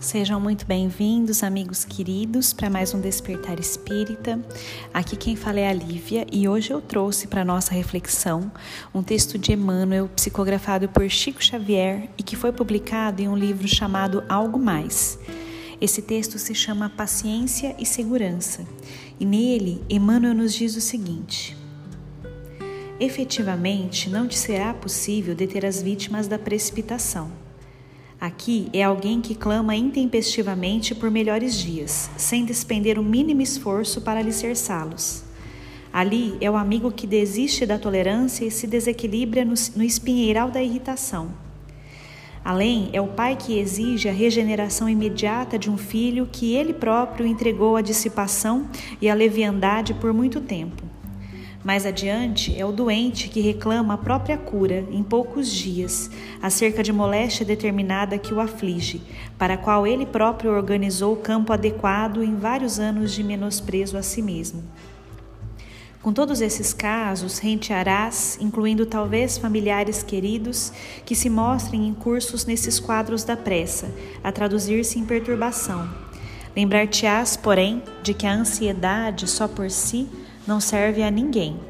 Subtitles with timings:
[0.00, 4.40] Sejam muito bem-vindos, amigos queridos, para mais um Despertar Espírita.
[4.94, 8.50] Aqui quem fala é a Lívia e hoje eu trouxe para nossa reflexão
[8.94, 13.68] um texto de Emmanuel psicografado por Chico Xavier e que foi publicado em um livro
[13.68, 15.18] chamado Algo Mais.
[15.78, 18.66] Esse texto se chama Paciência e Segurança
[19.20, 21.54] e nele Emmanuel nos diz o seguinte:
[22.98, 27.49] Efetivamente, não te será possível deter as vítimas da precipitação
[28.20, 34.20] Aqui é alguém que clama intempestivamente por melhores dias, sem despender o mínimo esforço para
[34.20, 35.24] alicerçá-los.
[35.90, 40.62] Ali é o amigo que desiste da tolerância e se desequilibra no, no espinheiral da
[40.62, 41.32] irritação.
[42.44, 47.26] Além, é o pai que exige a regeneração imediata de um filho que ele próprio
[47.26, 48.68] entregou à dissipação
[49.00, 50.89] e à leviandade por muito tempo.
[51.62, 56.90] Mais adiante, é o doente que reclama a própria cura em poucos dias, acerca de
[56.90, 59.02] moléstia determinada que o aflige,
[59.36, 64.02] para a qual ele próprio organizou o campo adequado em vários anos de menosprezo a
[64.02, 64.62] si mesmo.
[66.00, 70.72] Com todos esses casos, rentearás, incluindo talvez familiares queridos,
[71.04, 75.86] que se mostrem em cursos nesses quadros da pressa, a traduzir-se em perturbação.
[76.56, 80.08] Lembrar-te-ás, porém, de que a ansiedade só por si
[80.50, 81.60] não serve a ninguém.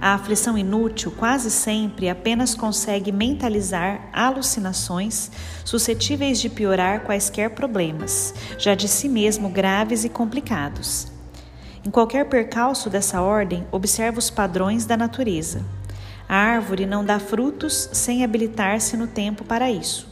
[0.00, 5.28] A aflição inútil quase sempre apenas consegue mentalizar alucinações
[5.64, 11.08] suscetíveis de piorar quaisquer problemas, já de si mesmo graves e complicados.
[11.84, 15.64] Em qualquer percalço dessa ordem, observa os padrões da natureza.
[16.28, 20.11] A árvore não dá frutos sem habilitar-se no tempo para isso.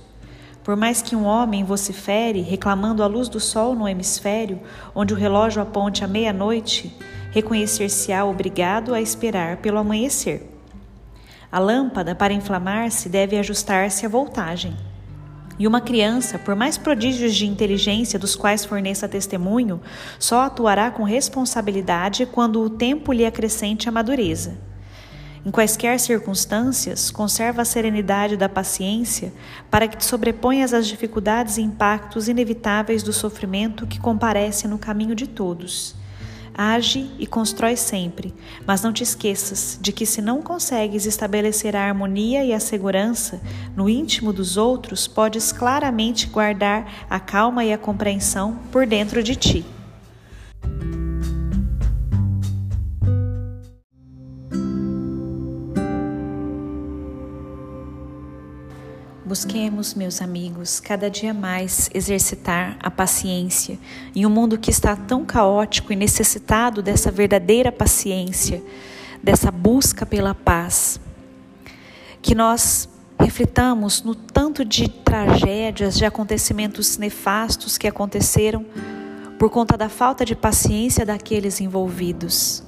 [0.62, 4.60] Por mais que um homem vocifere, reclamando a luz do sol no hemisfério,
[4.94, 6.94] onde o relógio aponte a meia-noite,
[7.30, 10.46] reconhecer-se-á obrigado a esperar pelo amanhecer.
[11.50, 14.76] A lâmpada, para inflamar-se, deve ajustar-se à voltagem.
[15.58, 19.80] E uma criança, por mais prodígios de inteligência dos quais forneça testemunho,
[20.18, 24.69] só atuará com responsabilidade quando o tempo lhe acrescente a madureza.
[25.44, 29.32] Em quaisquer circunstâncias, conserva a serenidade da paciência
[29.70, 35.14] para que te sobreponhas às dificuldades e impactos inevitáveis do sofrimento que comparece no caminho
[35.14, 35.94] de todos.
[36.54, 38.34] Age e constrói sempre,
[38.66, 43.40] mas não te esqueças de que, se não consegues estabelecer a harmonia e a segurança
[43.74, 49.36] no íntimo dos outros, podes claramente guardar a calma e a compreensão por dentro de
[49.36, 49.64] ti.
[59.30, 63.78] Busquemos, meus amigos, cada dia mais exercitar a paciência
[64.12, 68.60] em um mundo que está tão caótico e necessitado dessa verdadeira paciência,
[69.22, 70.98] dessa busca pela paz.
[72.20, 72.88] Que nós
[73.20, 78.66] reflitamos no tanto de tragédias, de acontecimentos nefastos que aconteceram
[79.38, 82.64] por conta da falta de paciência daqueles envolvidos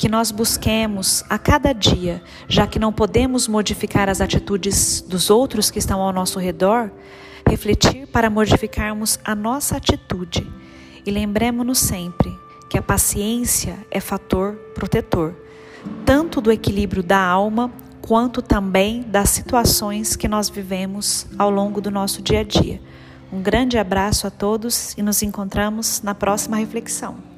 [0.00, 5.70] que nós busquemos a cada dia, já que não podemos modificar as atitudes dos outros
[5.70, 6.90] que estão ao nosso redor,
[7.46, 10.50] refletir para modificarmos a nossa atitude.
[11.04, 12.34] E lembremos-nos sempre
[12.70, 15.34] que a paciência é fator protetor,
[16.06, 21.90] tanto do equilíbrio da alma quanto também das situações que nós vivemos ao longo do
[21.90, 22.80] nosso dia a dia.
[23.30, 27.29] Um grande abraço a todos e nos encontramos na próxima reflexão.